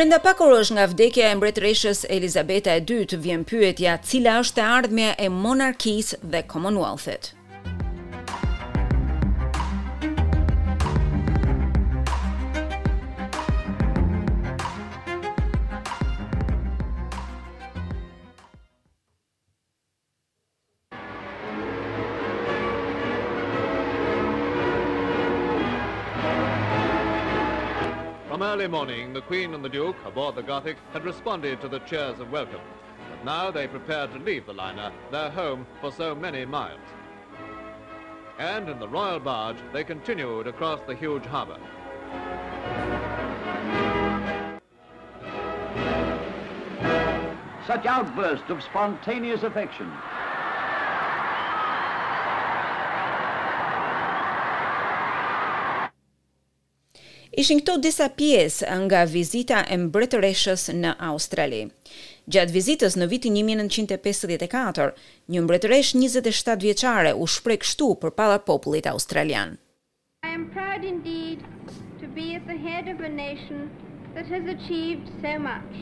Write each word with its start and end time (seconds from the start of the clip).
Brenda 0.00 0.16
pak 0.24 0.38
orësh 0.42 0.70
nga 0.72 0.84
vdekja 0.88 1.26
e 1.28 1.32
mbretreshës 1.36 1.98
Elizabeta 2.16 2.72
II 2.90 3.18
vjen 3.26 3.42
pyetja 3.50 3.98
cila 4.10 4.38
është 4.40 4.62
e 4.62 4.68
ardhmja 4.78 5.10
e 5.26 5.28
monarkisë 5.34 6.22
dhe 6.34 6.40
Commonwealth-it? 6.54 7.30
early 28.50 28.66
morning, 28.66 29.12
the 29.12 29.20
Queen 29.22 29.54
and 29.54 29.64
the 29.64 29.68
Duke, 29.68 29.94
aboard 30.04 30.34
the 30.34 30.42
Gothic, 30.42 30.76
had 30.92 31.04
responded 31.04 31.60
to 31.60 31.68
the 31.68 31.78
cheers 31.80 32.18
of 32.18 32.32
welcome. 32.32 32.58
But 33.08 33.24
now 33.24 33.52
they 33.52 33.68
prepared 33.68 34.12
to 34.12 34.18
leave 34.18 34.44
the 34.44 34.52
liner, 34.52 34.90
their 35.12 35.30
home 35.30 35.64
for 35.80 35.92
so 35.92 36.16
many 36.16 36.44
miles. 36.44 36.80
And 38.40 38.68
in 38.68 38.80
the 38.80 38.88
royal 38.88 39.20
barge, 39.20 39.58
they 39.72 39.84
continued 39.84 40.48
across 40.48 40.80
the 40.84 40.96
huge 40.96 41.24
harbour. 41.26 41.58
Such 47.68 47.86
outbursts 47.86 48.50
of 48.50 48.64
spontaneous 48.64 49.44
affection 49.44 49.92
Ishin 57.40 57.60
këto 57.64 57.74
disa 57.84 58.04
pjesë 58.20 58.68
nga 58.84 59.00
vizita 59.08 59.58
e 59.74 59.76
mbretëreshës 59.82 60.64
në 60.82 60.90
Australi. 61.08 61.60
Gjatë 62.34 62.52
vizitës 62.56 62.96
në 63.00 63.06
vitin 63.12 63.36
1954, 63.38 64.88
një 65.34 65.42
mbretëresh 65.46 65.92
27 65.96 66.58
vjeçare 66.66 67.14
u 67.24 67.28
shpreh 67.36 67.56
kështu 67.62 67.88
përpara 68.02 68.36
popullit 68.50 68.86
australian. 68.92 69.54
I 70.28 70.34
am 70.38 70.44
proud 70.56 70.84
indeed 70.92 71.40
to 72.02 72.06
be 72.18 72.26
at 72.40 72.44
the 72.52 72.58
head 72.68 72.92
of 72.92 73.00
a 73.00 73.08
nation 73.08 73.70
that 74.18 74.26
has 74.34 74.44
achieved 74.56 75.08
so 75.24 75.32
much. 75.48 75.80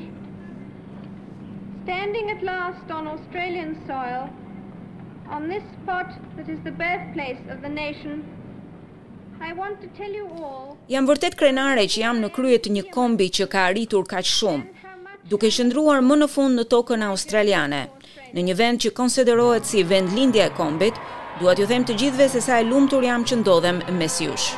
Standing 1.84 2.30
at 2.36 2.44
last 2.52 2.94
on 3.00 3.10
Australian 3.16 3.72
soil, 3.90 4.24
on 5.28 5.48
this 5.52 5.66
spot 5.78 6.10
that 6.38 6.48
is 6.56 6.60
the 6.68 6.76
birthplace 6.86 7.42
of 7.54 7.66
the 7.66 7.74
nation 7.84 8.22
Jam 10.89 11.06
vërtet 11.06 11.36
krenare 11.39 11.84
që 11.86 12.00
jam 12.03 12.19
në 12.22 12.31
kryet 12.34 12.67
një 12.75 12.83
kombi 12.94 13.28
që 13.39 13.47
ka 13.53 13.67
arritur 13.69 14.06
kaq 14.11 14.27
shumë, 14.27 14.91
duke 15.31 15.50
shëndruar 15.55 16.03
më 16.03 16.19
në 16.22 16.28
fund 16.33 16.58
në 16.58 16.67
tokën 16.75 17.05
australiane. 17.11 17.83
Në 18.34 18.47
një 18.48 18.56
vend 18.62 18.83
që 18.84 18.92
konsiderohet 19.00 19.69
si 19.70 19.84
vend 19.92 20.14
lindja 20.19 20.48
e 20.50 20.56
kombit, 20.59 20.98
dua 21.41 21.55
ju 21.59 21.70
them 21.70 21.86
të 21.86 21.98
gjithve 22.03 22.27
se 22.34 22.42
sa 22.50 22.59
e 22.62 22.66
lumtur 22.66 23.06
jam 23.06 23.22
që 23.31 23.41
ndodhem 23.44 23.84
mes 24.00 24.19
jush. 24.27 24.50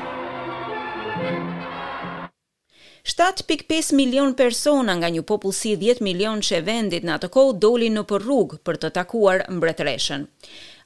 7.5 3.03 3.95
milion 3.97 4.35
persona 4.37 4.93
nga 4.99 5.09
një 5.09 5.23
popullsi 5.25 5.73
10 5.81 6.03
milion 6.05 6.43
që 6.45 6.59
e 6.61 6.65
vendit 6.67 7.05
në 7.07 7.15
atë 7.15 7.31
kohë 7.33 7.55
doli 7.63 7.89
në 7.95 8.03
përrrug 8.11 8.59
për 8.67 8.77
të 8.83 8.91
takuar 8.99 9.47
mbretëreshën. 9.49 10.27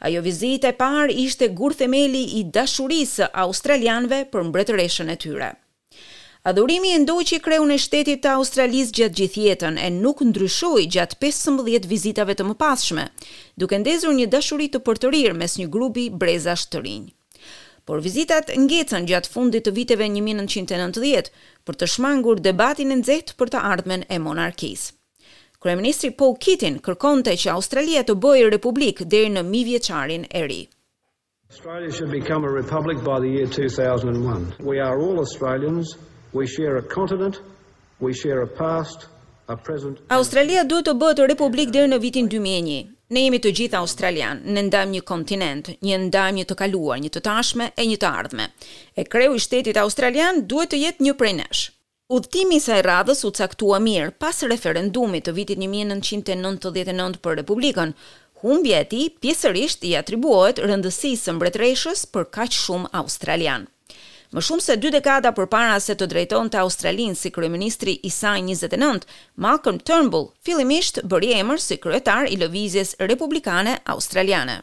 Ajo 0.07 0.23
vizitë 0.23 0.71
e 0.71 0.77
parë 0.79 1.17
ishte 1.25 1.49
gur 1.59 1.75
themeli 1.75 2.23
i 2.39 2.45
dashurisë 2.55 3.33
australianëve 3.47 4.23
për 4.31 4.47
mbretëreshën 4.53 5.11
e 5.15 5.19
tyre. 5.27 5.51
Adhurimi 6.45 6.93
e 6.93 7.01
ndoj 7.03 7.19
që 7.31 7.37
i 7.39 7.43
kreun 7.47 7.71
e 7.73 7.79
shtetit 7.81 8.21
të 8.23 8.35
Australis 8.37 8.93
gjatë 8.95 9.17
gjithjetën 9.19 9.79
e 9.81 9.89
nuk 9.95 10.21
ndryshoj 10.29 10.85
gjatë 10.95 11.17
15 11.25 11.89
vizitave 11.95 12.35
të 12.37 12.47
më 12.51 12.55
pashme, 12.61 13.09
duke 13.59 13.79
ndezur 13.81 14.13
një 14.15 14.29
dashurit 14.35 14.77
të 14.77 14.85
përtërir 14.87 15.33
mes 15.41 15.59
një 15.59 15.71
grubi 15.77 16.11
breza 16.13 16.55
shtërinjë 16.63 17.09
por 17.85 18.01
vizitat 18.01 18.49
ngecën 18.57 19.05
gjatë 19.11 19.31
fundit 19.33 19.67
të 19.67 19.73
viteve 19.77 20.07
1990 20.09 21.29
për 21.69 21.77
të 21.81 21.89
shmangur 21.95 22.39
debatin 22.45 22.95
e 22.95 23.01
nxehtë 23.03 23.37
për 23.39 23.53
të 23.53 23.61
ardhmen 23.73 24.05
e 24.09 24.19
monarkisë. 24.27 24.95
Kryeministri 25.65 26.11
Paul 26.21 26.35
Keating 26.45 26.79
kërkonte 26.85 27.33
që 27.43 27.53
Australia 27.55 28.03
të 28.09 28.17
bëjë 28.25 28.49
republikë 28.55 29.05
deri 29.13 29.31
në 29.33 29.43
mijë 29.53 29.79
e 30.41 30.43
ri. 30.49 30.63
Australia 31.51 31.91
should 31.97 32.11
become 32.11 32.45
a 32.51 32.53
republic 32.61 32.99
by 33.11 33.19
the 33.23 33.29
year 33.37 33.47
2001. 33.47 34.59
We 34.61 34.79
are 34.81 34.99
all 35.05 35.19
Australians. 35.25 35.97
We 36.33 36.47
share 36.47 36.77
a 36.77 36.83
continent. 36.83 37.41
We 38.01 38.13
share 38.13 38.41
a 38.43 38.47
past. 38.47 39.07
Australia 40.11 40.65
duhet 40.65 40.87
të 40.89 40.93
bëhet 41.01 41.19
republik 41.33 41.69
deri 41.71 41.89
në 41.93 41.99
vitin 42.01 42.29
2001. 42.33 42.95
Ne 43.15 43.23
jemi 43.29 43.39
të 43.39 43.51
gjithë 43.59 43.79
australian, 43.79 44.41
ne 44.57 44.63
ndajmë 44.67 44.95
një 44.97 45.03
kontinent, 45.07 45.69
një 45.87 45.99
ndajmë 46.09 46.39
një 46.41 46.45
të 46.51 46.55
kaluar, 46.61 46.97
një 47.03 47.11
të 47.15 47.21
tashme 47.29 47.69
e 47.79 47.85
një 47.87 47.99
të 48.03 48.09
ardhme. 48.21 48.49
E 48.99 49.05
kreu 49.13 49.37
i 49.37 49.43
shtetit 49.45 49.79
australian 49.83 50.41
duhet 50.51 50.73
të 50.73 50.81
jetë 50.83 51.07
një 51.07 51.15
prej 51.21 51.33
nesh. 51.39 51.61
Udhtimi 52.17 52.59
sa 52.65 52.81
i 52.81 52.85
radhës 52.89 53.23
u 53.29 53.31
caktua 53.39 53.79
mirë 53.87 54.11
pas 54.25 54.43
referendumit 54.55 55.29
të 55.29 55.35
vitit 55.39 55.61
1999 55.63 57.21
për 57.29 57.39
Republikën, 57.43 57.95
humbja 58.43 58.83
e 58.83 58.89
tij 58.95 59.07
pjesërisht 59.23 59.87
i 59.87 59.95
atribuohet 60.03 60.59
rëndësisë 60.67 61.29
së 61.29 61.37
mbretëreshës 61.39 62.05
për 62.17 62.29
kaq 62.39 62.59
shumë 62.65 62.91
australian. 63.05 63.71
Më 64.35 64.43
shumë 64.43 64.63
se 64.67 64.75
dy 64.83 64.91
dekada 64.91 65.31
përpara 65.31 65.75
se 65.79 65.95
të 65.95 66.09
drejton 66.11 66.49
të 66.51 66.59
Australinë 66.59 67.15
si 67.15 67.31
kryeministri 67.31 67.93
i 68.09 68.11
saj 68.11 68.41
29, 68.47 69.05
Malcolm 69.45 69.79
Turnbull 69.79 70.25
fillimisht 70.47 70.99
bëri 71.11 71.29
emër 71.39 71.61
si 71.63 71.77
kryetar 71.79 72.27
i 72.27 72.35
lëvizjes 72.43 72.97
republikane 73.07 73.77
australiane. 73.95 74.57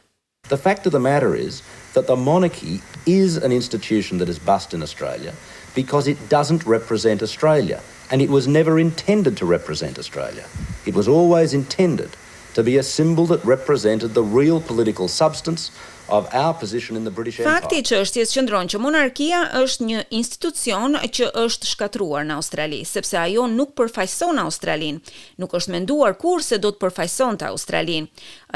The 0.52 0.59
fact 0.59 0.84
of 0.86 0.92
the 0.92 1.00
matter 1.00 1.32
is 1.40 1.62
that 1.96 2.08
the 2.12 2.18
monarchy 2.26 2.82
is 3.08 3.38
an 3.48 3.54
institution 3.56 4.20
that 4.20 4.28
is 4.28 4.44
bust 4.52 4.74
in 4.76 4.84
Australia 4.84 5.32
because 5.74 6.06
it 6.16 6.20
doesn't 6.28 6.66
represent 6.68 7.24
Australia 7.24 7.80
and 8.12 8.20
it 8.22 8.30
was 8.38 8.48
never 8.52 8.76
intended 8.78 9.38
to 9.38 9.46
represent 9.48 9.96
Australia. 9.98 10.44
It 10.86 10.96
was 11.00 11.08
always 11.08 11.53
intended 11.53 12.18
to 12.53 12.63
be 12.63 12.78
a 12.78 12.84
symbol 12.84 13.25
that 13.28 13.44
represented 13.45 14.13
the 14.13 14.23
real 14.23 14.59
political 14.59 15.07
substance 15.07 15.72
of 16.09 16.28
our 16.34 16.53
position 16.53 16.97
in 16.97 17.03
the 17.06 17.12
British 17.17 17.39
Empire. 17.39 17.56
Fakti 17.56 17.79
që 17.88 18.00
është 18.03 18.19
që 18.23 18.34
qëndron 18.35 18.69
që 18.73 18.81
monarkia 18.84 19.39
është 19.62 19.88
një 19.88 20.01
institucion 20.19 20.97
që 21.17 21.29
është 21.45 21.69
shkatruar 21.72 22.25
në 22.28 22.35
Australi, 22.35 22.81
sepse 22.90 23.16
ajo 23.22 23.45
nuk 23.53 23.72
përfajson 23.79 24.41
Australin, 24.44 25.00
nuk 25.40 25.56
është 25.56 25.72
menduar 25.78 26.17
kur 26.19 26.44
se 26.44 26.59
do 26.63 26.73
të 26.73 26.81
përfajson 26.84 27.40
të 27.40 27.50
Australin. 27.53 28.09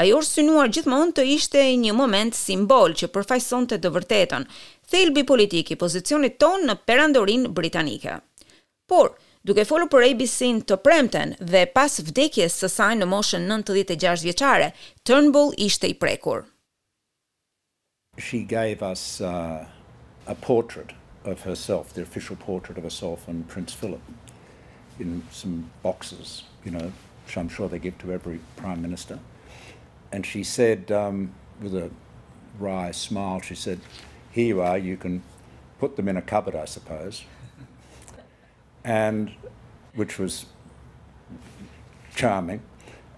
Ajo 0.04 0.20
është 0.20 0.36
synuar 0.42 0.68
gjithmonë 0.68 1.16
të 1.16 1.26
ishte 1.36 1.64
një 1.84 1.96
moment 1.96 2.36
simbol 2.36 2.92
që 2.92 3.08
përfajson 3.16 3.70
të 3.72 3.80
të 3.86 3.94
vërtetën, 3.96 4.44
thelbi 4.92 5.24
politiki 5.32 5.78
pozicionit 5.80 6.36
tonë 6.42 6.68
në 6.68 6.76
perandorin 6.86 7.48
britanike. 7.56 8.20
Por, 8.86 9.16
duke 9.46 9.62
folur 9.68 9.86
për 9.90 10.04
ABC-n 10.08 10.56
të 10.66 10.76
premten 10.82 11.32
dhe 11.52 11.60
pas 11.76 12.00
vdekjes 12.02 12.56
së 12.62 12.68
saj 12.76 12.92
në 12.98 13.06
moshën 13.12 13.44
96 13.46 14.24
vjeçare, 14.26 14.72
Turnbull 15.06 15.52
ishte 15.68 15.86
i 15.92 15.94
prekur. 15.94 16.46
She 18.18 18.40
gave 18.52 18.82
us 18.82 19.20
uh, 19.20 19.66
a 20.26 20.34
portrait 20.34 20.94
of 21.24 21.42
herself, 21.44 21.92
the 21.94 22.02
official 22.02 22.34
portrait 22.36 22.78
of 22.78 22.82
herself 22.84 23.28
and 23.28 23.46
Prince 23.46 23.72
Philip 23.74 24.02
in 24.98 25.22
some 25.30 25.70
boxes, 25.82 26.42
you 26.64 26.72
know, 26.72 26.90
which 27.24 27.36
I'm 27.36 27.48
sure 27.48 27.68
they 27.68 27.78
give 27.78 27.98
to 27.98 28.12
every 28.12 28.40
prime 28.56 28.82
minister. 28.82 29.20
And 30.10 30.26
she 30.26 30.42
said 30.42 30.90
um, 30.90 31.30
with 31.60 31.74
a 31.74 31.90
wry 32.58 32.90
smile, 32.90 33.40
she 33.42 33.54
said, 33.54 33.78
here 34.32 34.46
you 34.46 34.60
are, 34.62 34.78
you 34.78 34.96
can 34.96 35.22
put 35.78 35.96
them 35.96 36.08
in 36.08 36.16
a 36.16 36.22
cupboard, 36.22 36.56
I 36.56 36.64
suppose. 36.64 37.22
and 38.86 39.32
which 39.96 40.16
was 40.16 40.46
charming 42.14 42.62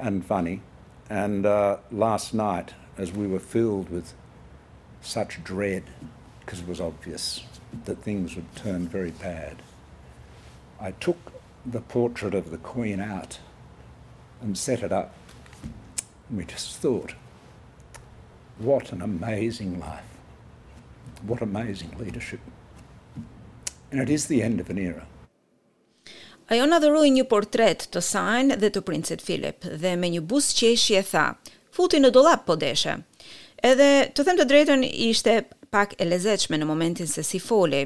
and 0.01 0.25
funny. 0.25 0.63
And 1.11 1.45
uh, 1.45 1.77
last 1.93 2.33
night, 2.35 2.73
as 2.97 3.13
we 3.13 3.27
were 3.27 3.39
filled 3.39 3.91
with 3.91 4.15
such 5.03 5.45
dread, 5.45 5.85
because 6.41 6.61
it 6.61 6.67
was 6.67 6.81
obvious 6.81 7.43
that 7.85 8.03
things 8.03 8.35
would 8.35 8.53
turn 8.57 8.89
very 8.89 9.11
bad, 9.11 9.57
I 10.81 10.93
took 10.93 11.19
the 11.67 11.83
portrait 11.83 12.35
of 12.35 12.51
the 12.51 12.57
Queen 12.57 12.99
out 12.99 13.39
and 14.41 14.57
set 14.57 14.83
it 14.83 14.91
up. 14.91 15.13
And 16.31 16.39
we 16.39 16.47
just 16.47 16.77
thought, 16.77 17.13
what 18.59 18.91
an 18.91 19.03
amazing 19.03 19.79
life. 19.79 20.01
What 21.27 21.43
amazing 21.43 21.95
leadership. 21.99 22.41
And 23.91 24.01
it 24.01 24.09
is 24.09 24.29
the 24.29 24.43
end 24.43 24.61
of 24.61 24.71
an 24.71 24.79
era. 24.79 25.07
Ajo 26.49 26.65
në 26.65 26.77
dhëruj 26.81 27.09
një 27.13 27.25
portret 27.29 27.83
të 27.93 28.01
sajnë 28.05 28.55
dhe 28.61 28.69
të 28.73 28.81
princit 28.89 29.21
Filip 29.25 29.67
dhe 29.83 29.91
me 30.01 30.09
një 30.15 30.23
bus 30.31 30.47
qeshje 30.57 31.03
tha, 31.11 31.27
futi 31.77 31.99
në 32.01 32.09
dolap 32.17 32.47
po 32.49 32.55
deshe. 32.57 32.95
Edhe 33.61 33.89
të 34.17 34.25
them 34.25 34.39
të 34.41 34.47
drejtën 34.49 34.87
ishte 34.89 35.35
pak 35.69 35.93
e 36.01 36.07
lezeqme 36.09 36.57
në 36.57 36.69
momentin 36.71 37.11
se 37.11 37.21
si 37.27 37.37
foli, 37.41 37.83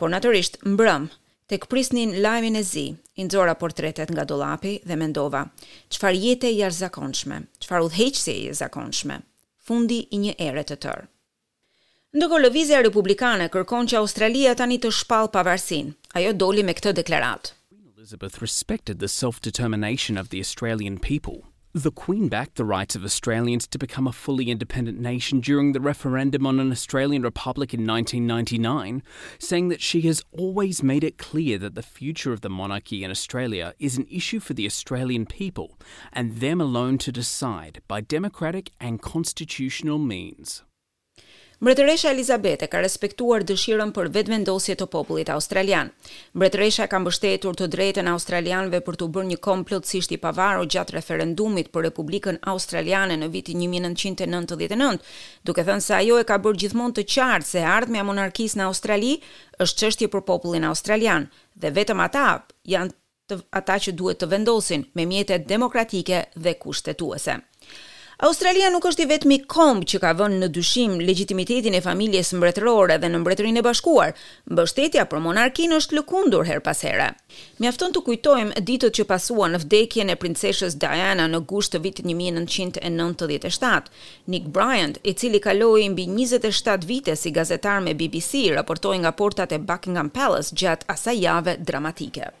por 0.00 0.08
naturisht 0.08 0.56
mbrëm, 0.64 1.10
të 1.52 1.58
këprisnin 1.66 2.14
lajmin 2.24 2.56
e 2.56 2.62
zi, 2.64 2.86
indzora 3.20 3.56
portretet 3.60 4.08
nga 4.16 4.24
dolapi 4.24 4.78
dhe 4.88 4.96
mendova, 4.96 5.44
qëfar 5.92 6.16
jetë 6.16 6.54
e 6.64 6.72
zakonshme, 6.78 7.42
qëfar 7.60 7.84
udheqësi 7.90 8.38
e 8.48 8.56
zakonshme, 8.62 9.20
fundi 9.68 10.00
i 10.16 10.22
një 10.24 10.34
ere 10.48 10.64
të 10.64 10.80
tërë. 10.86 11.04
Ndoko 12.16 12.40
Lëvizja 12.46 12.80
Republikane 12.88 13.50
kërkon 13.52 13.92
që 13.92 14.00
Australia 14.00 14.54
tani 14.56 14.78
të 14.80 14.94
shpal 15.02 15.28
pavarsin, 15.28 15.92
ajo 16.16 16.32
doli 16.32 16.64
me 16.64 16.72
këtë 16.72 16.96
deklaratë. 17.02 17.57
Elizabeth 17.98 18.40
respected 18.40 19.00
the 19.00 19.08
self 19.08 19.40
determination 19.40 20.16
of 20.16 20.28
the 20.28 20.38
Australian 20.38 21.00
people. 21.00 21.48
The 21.72 21.90
Queen 21.90 22.28
backed 22.28 22.54
the 22.54 22.64
rights 22.64 22.94
of 22.94 23.02
Australians 23.02 23.66
to 23.66 23.76
become 23.76 24.06
a 24.06 24.12
fully 24.12 24.50
independent 24.52 25.00
nation 25.00 25.40
during 25.40 25.72
the 25.72 25.80
referendum 25.80 26.46
on 26.46 26.60
an 26.60 26.70
Australian 26.70 27.22
republic 27.22 27.74
in 27.74 27.84
1999, 27.84 29.02
saying 29.40 29.68
that 29.70 29.80
she 29.82 30.02
has 30.02 30.22
always 30.30 30.80
made 30.80 31.02
it 31.02 31.18
clear 31.18 31.58
that 31.58 31.74
the 31.74 31.82
future 31.82 32.32
of 32.32 32.40
the 32.42 32.48
monarchy 32.48 33.02
in 33.02 33.10
Australia 33.10 33.74
is 33.80 33.98
an 33.98 34.06
issue 34.08 34.38
for 34.38 34.54
the 34.54 34.64
Australian 34.64 35.26
people 35.26 35.76
and 36.12 36.36
them 36.36 36.60
alone 36.60 36.98
to 36.98 37.10
decide 37.10 37.82
by 37.88 38.00
democratic 38.00 38.70
and 38.78 39.02
constitutional 39.02 39.98
means. 39.98 40.62
Mbretëresha 41.58 42.12
Elizabete 42.14 42.68
ka 42.70 42.78
respektuar 42.84 43.42
dëshirën 43.42 43.90
për 43.96 44.08
vetëvendosje 44.16 44.76
të 44.78 44.86
popullit 44.92 45.30
australian. 45.34 45.88
Mbretëresha 46.38 46.84
ka 46.92 47.00
mbështetur 47.02 47.56
të 47.58 47.66
drejtën 47.72 48.06
australianëve 48.12 48.78
për 48.86 48.98
të 49.00 49.08
bërë 49.16 49.28
një 49.32 49.38
kom 49.46 49.64
plotësisht 49.66 50.14
i 50.14 50.20
pavarur 50.22 50.68
gjatë 50.74 50.94
referendumit 50.94 51.72
për 51.74 51.88
Republikën 51.88 52.38
Australiane 52.52 53.16
në 53.18 53.30
vitin 53.34 53.58
1999, 53.64 55.00
duke 55.50 55.66
thënë 55.66 55.86
se 55.88 55.98
ajo 55.98 56.20
e 56.22 56.28
ka 56.30 56.38
bërë 56.46 56.62
gjithmonë 56.64 56.96
të 57.00 57.06
qartë 57.16 57.50
se 57.50 57.66
ardhmja 57.72 58.04
e 58.06 58.08
monarkisë 58.12 58.60
në 58.62 58.68
Australi 58.70 59.16
është 59.66 59.82
çështje 59.82 60.10
për 60.14 60.26
popullin 60.30 60.70
australian 60.70 61.26
dhe 61.58 61.74
vetëm 61.80 62.06
ata 62.06 62.28
janë 62.76 62.94
të, 63.28 63.42
ata 63.62 63.80
që 63.88 63.98
duhet 63.98 64.22
të 64.22 64.30
vendosin 64.30 64.86
me 64.94 65.10
mjetet 65.10 65.50
demokratike 65.50 66.22
dhe 66.38 66.54
kushtetuese. 66.62 67.40
Australia 68.26 68.66
nuk 68.74 68.82
është 68.88 69.04
i 69.04 69.06
vetmi 69.06 69.36
komb 69.52 69.84
që 69.86 69.98
ka 70.02 70.10
vënë 70.18 70.38
në 70.40 70.46
dyshim 70.56 70.96
legitimitetin 71.06 71.76
e 71.78 71.80
familjes 71.84 72.32
mbretërore 72.34 72.96
dhe 72.98 73.10
në 73.12 73.20
mbretërinë 73.22 73.60
e 73.62 73.62
bashkuar. 73.66 74.10
Mbështetja 74.50 75.04
për 75.12 75.20
monarkinë 75.22 75.76
është 75.78 76.00
lëkundur 76.00 76.48
her 76.48 76.58
pas 76.68 76.82
here. 76.82 77.06
Mjafton 77.62 77.94
të 77.94 78.02
kujtojmë 78.08 78.64
ditët 78.72 78.96
që 78.98 79.06
pasuan 79.12 79.54
në 79.54 79.60
vdekjen 79.62 80.10
e 80.10 80.18
princeshës 80.24 80.74
Diana 80.82 81.28
në 81.30 81.42
gusht 81.54 81.76
të 81.76 81.82
vitit 81.86 82.10
1997. 82.10 83.92
Nick 84.34 84.50
Bryant, 84.58 84.98
i 85.06 85.14
cili 85.14 85.38
kaloi 85.46 85.86
mbi 85.94 86.08
27 86.18 86.88
vite 86.90 87.14
si 87.22 87.30
gazetar 87.38 87.78
me 87.86 87.94
BBC, 88.02 88.48
raportoi 88.58 88.98
nga 89.04 89.14
portat 89.22 89.54
e 89.54 89.62
Buckingham 89.70 90.10
Palace 90.10 90.50
gjatë 90.50 90.90
asaj 90.96 91.20
jave 91.22 91.54
dramatike. 91.70 92.34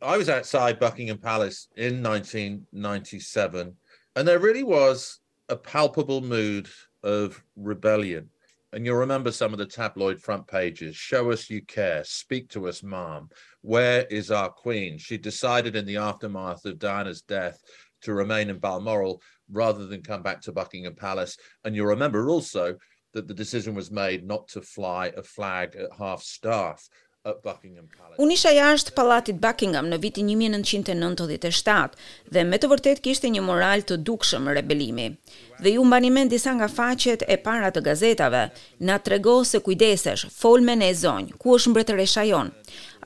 I 0.00 0.16
was 0.16 0.32
outside 0.38 0.80
Buckingham 0.80 1.18
Palace 1.28 1.68
in 1.76 2.00
1997. 2.02 3.74
And 4.16 4.28
there 4.28 4.38
really 4.38 4.62
was 4.62 5.18
a 5.48 5.56
palpable 5.56 6.20
mood 6.20 6.68
of 7.02 7.42
rebellion. 7.56 8.30
And 8.72 8.84
you'll 8.86 8.96
remember 8.98 9.30
some 9.32 9.52
of 9.52 9.58
the 9.58 9.66
tabloid 9.66 10.20
front 10.20 10.46
pages 10.48 10.94
show 10.96 11.30
us 11.32 11.50
you 11.50 11.62
care, 11.62 12.02
speak 12.04 12.48
to 12.50 12.68
us, 12.68 12.82
mom. 12.84 13.28
Where 13.62 14.02
is 14.10 14.30
our 14.30 14.50
queen? 14.50 14.98
She 14.98 15.16
decided 15.16 15.74
in 15.76 15.84
the 15.86 15.96
aftermath 15.98 16.64
of 16.64 16.78
Diana's 16.78 17.22
death 17.22 17.60
to 18.02 18.14
remain 18.14 18.50
in 18.50 18.58
Balmoral 18.58 19.20
rather 19.50 19.86
than 19.86 20.02
come 20.02 20.22
back 20.22 20.40
to 20.42 20.52
Buckingham 20.52 20.94
Palace. 20.94 21.36
And 21.64 21.74
you'll 21.76 21.86
remember 21.86 22.28
also 22.28 22.76
that 23.14 23.26
the 23.28 23.34
decision 23.34 23.74
was 23.74 23.90
made 23.92 24.24
not 24.26 24.46
to 24.48 24.60
fly 24.60 25.06
a 25.16 25.22
flag 25.22 25.74
at 25.76 25.90
half 25.98 26.22
staff, 26.22 26.88
Unë 27.24 28.34
isha 28.36 28.50
jashtë 28.52 28.92
palatit 28.98 29.38
Buckingham 29.40 29.86
në 29.88 29.96
vitin 30.02 30.26
1997 30.28 31.96
dhe 32.36 32.42
me 32.44 32.58
të 32.60 32.68
vërtet 32.72 33.00
kishte 33.06 33.30
një 33.32 33.40
moral 33.46 33.84
të 33.88 33.96
dukshëm 34.08 34.50
rebelimi. 34.58 35.06
Dhe 35.64 35.72
ju 35.78 35.86
mbani 35.88 36.10
mend 36.12 36.34
disa 36.34 36.52
nga 36.58 36.68
faqet 36.68 37.24
e 37.24 37.38
para 37.46 37.70
të 37.72 37.80
gazetave, 37.86 38.42
na 38.80 38.98
trego 38.98 39.38
se 39.44 39.62
kujdesesh, 39.64 40.26
folmen 40.36 40.84
e 40.84 40.92
zonjë, 41.00 41.38
ku 41.40 41.56
është 41.56 41.72
mbretëresha 41.72 42.26
jon. 42.28 42.52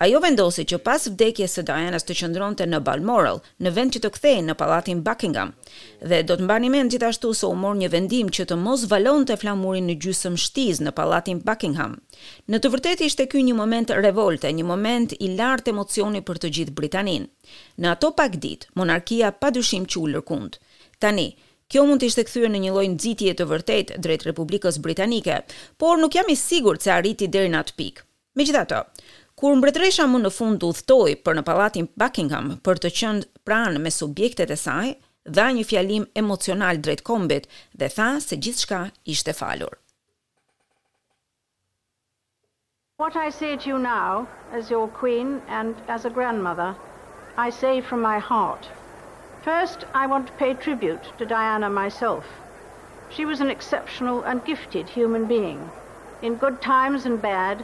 Ajo 0.04 0.20
vendosi 0.22 0.62
që 0.70 0.76
pas 0.86 1.04
vdekjes 1.10 1.56
së 1.58 1.62
Dianas 1.66 2.04
të 2.06 2.14
qëndronte 2.20 2.66
në 2.70 2.78
Balmoral, 2.86 3.40
në 3.66 3.72
vend 3.74 3.96
që 3.96 4.02
të 4.04 4.10
kthehej 4.14 4.44
në 4.46 4.54
pallatin 4.60 5.00
Buckingham, 5.02 5.50
dhe 5.98 6.20
do 6.28 6.36
të 6.38 6.44
mbani 6.46 6.68
mend 6.70 6.92
gjithashtu 6.94 7.32
se 7.34 7.48
u 7.48 7.56
mor 7.58 7.74
një 7.80 7.88
vendim 7.94 8.28
që 8.30 8.44
të 8.46 8.58
mos 8.62 8.84
valonte 8.92 9.34
flamurin 9.42 9.88
në 9.90 9.96
gjysmë 10.04 10.38
shtiz 10.44 10.78
në 10.86 10.92
pallatin 11.00 11.40
Buckingham. 11.48 11.96
Në 12.46 12.60
të 12.62 12.70
vërtetë 12.76 13.08
ishte 13.10 13.26
ky 13.32 13.42
një 13.42 13.56
moment 13.58 13.90
revolte, 13.98 14.52
një 14.54 14.68
moment 14.70 15.16
i 15.18 15.32
lartë 15.34 15.74
emocioni 15.74 16.22
për 16.28 16.42
të 16.44 16.52
gjithë 16.58 16.76
Britaninë. 16.78 17.26
Në 17.82 17.92
ato 17.96 18.12
pak 18.20 18.38
ditë, 18.46 18.70
monarkia 18.78 19.32
padyshim 19.34 19.88
që 19.90 20.02
u 20.02 20.06
lërkund. 20.14 20.60
Tani, 21.02 21.28
Kjo 21.68 21.82
mund 21.84 22.00
të 22.00 22.06
ishte 22.08 22.22
kthyer 22.24 22.48
në 22.48 22.62
një 22.64 22.68
lloj 22.72 22.86
nxitje 22.94 23.32
të 23.36 23.44
vërtet 23.50 23.90
drejt 24.00 24.22
Republikës 24.30 24.78
Britanike, 24.80 25.34
por 25.76 25.98
nuk 26.00 26.14
jam 26.16 26.30
i 26.32 26.36
sigurt 26.40 26.80
se 26.80 26.88
arriti 26.94 27.26
deri 27.28 27.50
në 27.52 27.58
atë 27.60 27.74
pikë. 27.76 28.04
Megjithatë, 28.40 28.78
Kur 29.38 29.55
mbretëresha 29.58 30.05
më 30.12 30.19
në 30.20 30.31
fund 30.37 30.64
udhtoi 30.69 31.12
për 31.26 31.37
në 31.38 31.43
pallatin 31.49 31.87
Buckingham 32.02 32.46
për 32.69 32.81
të 32.85 32.90
qenë 33.00 33.26
pranë 33.49 33.82
me 33.85 33.93
subjektet 33.96 34.50
e 34.50 34.56
saj, 34.62 34.88
dha 35.38 35.44
një 35.58 35.64
fjalim 35.73 36.06
emocional 36.23 36.81
drejt 36.87 37.05
kombit 37.11 37.46
dhe 37.82 37.87
tha 37.99 38.06
se 38.25 38.35
gjithçka 38.46 38.81
ishte 39.14 39.31
falur. 39.43 39.76
What 43.02 43.14
I 43.25 43.29
say 43.37 43.52
to 43.56 43.67
you 43.73 43.79
now 43.85 44.26
as 44.61 44.73
your 44.75 44.88
queen 45.00 45.31
and 45.61 45.76
as 45.96 46.05
a 46.05 46.12
grandmother, 46.19 46.70
I 47.46 47.49
say 47.62 47.75
from 47.81 48.02
my 48.08 48.19
heart. 48.32 48.67
First, 49.46 49.87
I 50.02 50.08
want 50.14 50.26
to 50.26 50.38
pay 50.43 50.52
tribute 50.67 51.12
to 51.19 51.25
Diana 51.34 51.70
myself. 51.70 52.25
She 53.14 53.25
was 53.25 53.41
an 53.41 53.55
exceptional 53.56 54.20
and 54.25 54.44
gifted 54.50 54.88
human 54.99 55.26
being. 55.34 55.61
In 56.23 56.34
good 56.46 56.61
times 56.61 57.06
and 57.06 57.23
bad, 57.32 57.62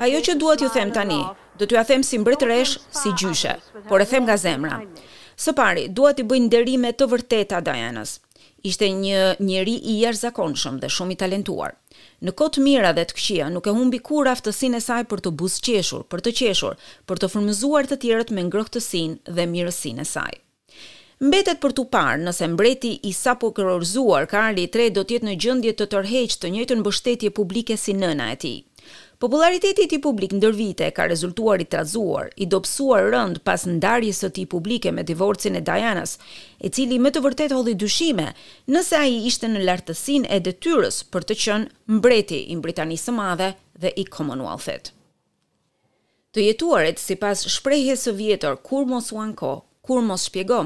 Ajo 0.00 0.20
që 0.26 0.34
duhet 0.40 0.62
ju 0.64 0.68
them 0.72 0.90
tani, 0.96 1.20
do 1.60 1.66
t'ju 1.68 1.76
a 1.76 1.84
them 1.84 2.02
si 2.02 2.16
mbretresh, 2.18 2.78
si 2.90 3.12
gjyshe, 3.20 3.56
por 3.88 4.00
e 4.00 4.06
them 4.08 4.24
nga 4.24 4.36
zemra. 4.40 4.80
Së 5.36 5.52
pari, 5.54 5.88
duhet 5.92 6.22
i 6.22 6.24
bëjnë 6.24 6.48
derime 6.48 6.92
të 6.96 7.08
vërteta 7.12 7.60
Dianës. 7.64 8.16
Ishte 8.64 8.88
një 8.88 9.42
njeri 9.42 9.74
i 9.76 9.96
jashtëzakonshëm 10.04 10.78
dhe 10.80 10.88
shumë 10.88 11.12
i 11.12 11.16
talentuar. 11.22 11.74
Në 12.24 12.32
kotë 12.38 12.62
mira 12.64 12.92
dhe 12.96 13.04
të 13.10 13.16
këqija, 13.18 13.50
nuk 13.52 13.66
e 13.68 13.74
humbi 13.76 13.98
kurrë 13.98 14.30
aftësinë 14.32 14.78
e 14.80 14.84
saj 14.88 15.02
për 15.10 15.20
të 15.26 15.34
qeshur, 15.66 16.06
për 16.12 16.20
të 16.24 16.34
qeshur, 16.40 16.78
për 17.06 17.16
të 17.20 17.30
fërmëzuar 17.34 17.90
të 17.90 18.00
tjerët 18.04 18.30
me 18.32 18.46
ngrohtësinë 18.48 19.36
dhe 19.38 19.48
mirësinë 19.52 20.00
e 20.00 20.04
saj. 20.12 20.32
Mbetet 21.22 21.58
për 21.62 21.70
tu 21.74 21.84
parë 21.86 22.22
nëse 22.24 22.46
mbreti 22.50 22.92
i 23.06 23.12
sapo 23.14 23.50
kërorzuar 23.54 24.24
Karli 24.26 24.64
3 24.74 24.88
do 24.94 25.02
të 25.06 25.14
jetë 25.16 25.26
në 25.28 25.34
gjendje 25.44 25.72
të 25.78 25.86
tërheqë 25.92 26.38
të 26.42 26.48
njëjtën 26.50 26.80
mbështetje 26.82 27.30
publike 27.36 27.76
si 27.82 27.94
nëna 27.94 28.26
e 28.32 28.36
tij. 28.42 28.56
Populariteti 29.22 29.82
i 29.82 29.86
tij 29.88 30.00
publik 30.06 30.32
ndër 30.34 30.50
vite 30.60 30.86
ka 30.96 31.04
rezultuar 31.12 31.58
i 31.62 31.66
trazuar, 31.72 32.26
i 32.34 32.44
dobësuar 32.52 33.04
rënd 33.14 33.36
pas 33.46 33.62
ndarjes 33.70 34.18
së 34.24 34.30
tij 34.34 34.46
publike 34.50 34.90
me 34.96 35.04
divorcin 35.10 35.54
e 35.54 35.60
Dianas, 35.62 36.16
e 36.58 36.66
cili 36.74 36.98
me 36.98 37.12
të 37.14 37.22
vërtetë 37.22 37.54
holli 37.54 37.76
dyshime 37.78 38.26
nëse 38.74 38.98
ai 38.98 39.12
ishte 39.30 39.46
në 39.52 39.62
lartësinë 39.68 40.26
e 40.26 40.40
detyrës 40.48 40.98
për 41.12 41.28
të 41.28 41.36
qenë 41.42 41.70
mbreti 42.00 42.40
i 42.50 42.56
Britanisë 42.64 43.08
së 43.12 43.16
Madhe 43.20 43.52
dhe 43.80 43.94
i 44.02 44.06
Commonwealth-it. 44.16 44.90
Të 46.34 46.48
jetuarit, 46.48 46.98
si 46.98 47.14
pas 47.14 47.38
së 47.46 48.16
vjetër, 48.18 48.56
kur 48.66 48.82
mos 48.90 49.12
uan 49.12 49.34
ko 49.38 49.52
kur 49.86 50.02
mos 50.02 50.26
shpjego, 50.26 50.60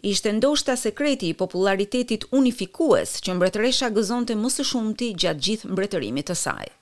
ishte 0.00 0.32
ndoshta 0.32 0.76
sekreti 0.76 1.28
i 1.28 1.34
popularitetit 1.42 2.24
unifikues 2.32 3.20
që 3.24 3.34
mbretëresha 3.36 3.88
gëzonte 3.92 4.34
mësë 4.44 4.64
shumëti 4.72 5.12
gjatë 5.20 5.40
gjithë 5.44 5.68
mbretërimit 5.74 6.28
të 6.32 6.36
sajë. 6.46 6.72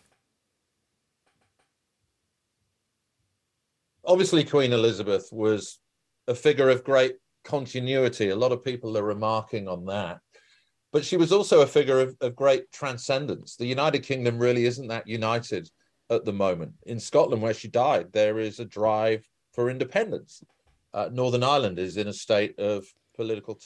obviously 4.07 4.43
queen 4.45 4.73
elizabeth 4.73 5.27
was 5.33 5.79
a 6.29 6.35
figure 6.35 6.71
of 6.71 6.83
great 6.85 7.17
continuity 7.45 8.29
a 8.31 8.41
lot 8.45 8.53
of 8.53 8.65
people 8.65 8.97
are 8.99 9.13
remarking 9.17 9.67
on 9.75 9.85
that 9.85 10.19
but 10.93 11.05
she 11.09 11.17
was 11.17 11.31
also 11.33 11.57
a 11.61 11.73
figure 11.79 12.01
of 12.01 12.11
a 12.21 12.31
great 12.43 12.65
transcendence 12.73 13.55
the 13.57 13.73
united 13.77 14.03
kingdom 14.11 14.39
really 14.39 14.65
isn't 14.65 14.89
that 14.89 15.07
united 15.07 15.65
at 16.11 16.25
the 16.25 16.33
moment 16.45 16.73
in 16.87 16.99
scotland 17.01 17.41
where 17.43 17.59
she 17.61 17.69
died 17.69 18.07
there 18.13 18.39
is 18.39 18.59
a 18.61 18.71
drive 18.79 19.23
for 19.55 19.71
independence 19.71 20.43
uh, 20.95 21.09
northern 21.13 21.43
ireland 21.43 21.79
is 21.79 21.97
in 21.97 22.09
a 22.09 22.21
state 22.27 22.55
of 22.59 22.79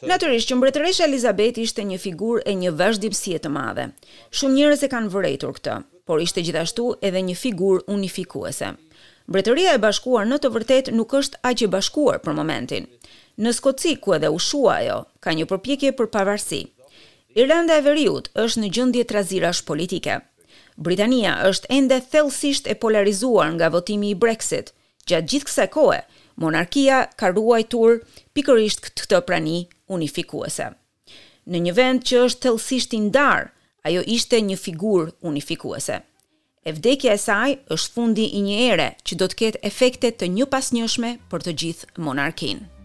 Natyrisht 0.06 0.46
që 0.48 0.56
mbretëresha 0.60 1.02
Elizabeth 1.08 1.56
ishte 1.58 1.82
një 1.88 1.96
figurë 1.98 2.44
e 2.52 2.52
një 2.60 2.70
vazhdimësie 2.78 3.40
të 3.42 3.50
madhe. 3.50 3.88
Shumë 4.30 4.54
njerëz 4.60 4.84
e 4.86 4.88
kanë 4.92 5.10
vërejtur 5.10 5.56
këtë, 5.56 5.74
por 6.06 6.22
ishte 6.22 6.44
gjithashtu 6.46 6.84
edhe 7.08 7.18
një 7.30 7.34
figurë 7.40 7.82
unifikuese. 7.90 8.68
Bretëria 9.30 9.76
e 9.76 9.78
Bashkuar 9.78 10.24
në 10.26 10.40
të 10.42 10.48
vërtetë 10.56 10.92
nuk 10.98 11.12
është 11.14 11.38
aq 11.46 11.60
e 11.62 11.66
bashkuar 11.70 12.16
për 12.24 12.34
momentin. 12.34 12.88
Në 13.38 13.52
Skoci 13.54 13.92
ku 14.02 14.16
edhe 14.16 14.26
u 14.34 14.40
shua 14.42 14.72
ajo, 14.80 14.96
ka 15.22 15.30
një 15.38 15.46
përpjekje 15.52 15.92
për 16.00 16.08
pavarësi. 16.16 16.58
Irlanda 17.38 17.76
e 17.78 17.84
Veriut 17.86 18.26
është 18.34 18.60
në 18.64 18.70
gjendje 18.74 19.04
trazirash 19.12 19.62
politike. 19.68 20.16
Britania 20.74 21.36
është 21.46 21.70
ende 21.78 22.00
thellësisht 22.10 22.66
e 22.66 22.74
polarizuar 22.82 23.52
nga 23.54 23.70
votimi 23.70 24.10
i 24.10 24.18
Brexit. 24.18 24.74
Gjatë 25.06 25.30
gjithë 25.30 25.46
kësaj 25.52 25.68
kohe, 25.78 26.00
monarkia 26.34 26.98
ka 27.14 27.30
ruajtur 27.30 28.00
pikërisht 28.34 28.82
këtë 28.88 29.22
prani 29.30 29.60
unifikuese. 29.94 30.72
Në 31.46 31.62
një 31.70 31.78
vend 31.78 32.02
që 32.10 32.24
është 32.26 32.46
thellësisht 32.48 32.98
i 32.98 33.04
ndar, 33.06 33.52
ajo 33.86 34.02
ishte 34.16 34.42
një 34.50 34.58
figurë 34.66 35.14
unifikuese 35.22 36.02
e 36.64 36.72
vdekja 36.76 37.14
e 37.16 37.20
saj 37.20 37.54
është 37.76 37.92
fundi 37.94 38.26
i 38.38 38.42
një 38.48 38.58
ere 38.72 38.88
që 39.08 39.18
do 39.22 39.30
të 39.34 39.40
ketë 39.44 39.62
efektet 39.72 40.20
të 40.20 40.32
një 40.36 40.50
pasnjëshme 40.56 41.16
për 41.32 41.48
të 41.48 41.56
gjithë 41.64 42.04
monarkinë. 42.10 42.79